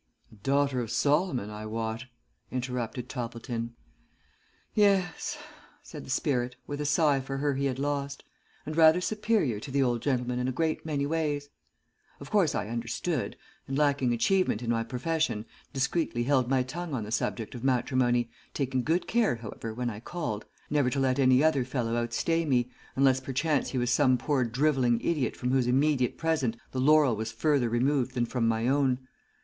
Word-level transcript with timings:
'""A 0.31 0.35
daughter 0.35 0.79
of 0.81 0.89
Solomon, 0.89 1.51
I 1.51 1.67
wot," 1.67 2.05
interrupted 2.49 3.07
Toppleton. 3.07 3.75
"Yes," 4.73 5.37
said 5.83 6.07
the 6.07 6.09
spirit, 6.09 6.55
with 6.65 6.81
a 6.81 6.87
sigh 6.87 7.19
for 7.19 7.37
her 7.37 7.53
he 7.53 7.65
had 7.65 7.77
lost, 7.77 8.23
"and 8.65 8.75
rather 8.75 8.99
superior 8.99 9.59
to 9.59 9.69
the 9.69 9.83
old 9.83 10.01
gentleman 10.01 10.39
in 10.39 10.47
a 10.47 10.51
great 10.51 10.83
many 10.87 11.05
ways. 11.05 11.49
Of 12.19 12.31
course 12.31 12.55
I 12.55 12.67
understood, 12.67 13.37
and, 13.67 13.77
lacking 13.77 14.11
achievement 14.11 14.63
in 14.63 14.71
my 14.71 14.83
profession, 14.83 15.45
discreetly 15.71 16.23
held 16.23 16.49
my 16.49 16.63
tongue 16.63 16.95
on 16.95 17.03
the 17.03 17.11
subject 17.11 17.53
of 17.53 17.63
matrimony, 17.63 18.31
taking 18.55 18.81
good 18.81 19.05
care, 19.07 19.35
however, 19.35 19.71
when 19.71 19.91
I 19.91 19.99
called 19.99 20.45
never 20.71 20.89
to 20.89 20.99
let 20.99 21.19
any 21.19 21.43
other 21.43 21.63
fellow 21.63 21.95
outstay 21.95 22.43
me, 22.43 22.71
unless 22.95 23.19
perchance 23.19 23.69
he 23.69 23.77
was 23.77 23.91
some 23.91 24.17
poor 24.17 24.45
drivelling 24.45 24.99
idiot 25.01 25.35
from 25.35 25.51
whose 25.51 25.67
immediate 25.67 26.17
present 26.17 26.57
the 26.71 26.81
laurel 26.81 27.15
was 27.15 27.31
further 27.31 27.69
removed 27.69 28.15
than 28.15 28.25
from 28.25 28.47
my 28.47 28.67
own. 28.67 28.97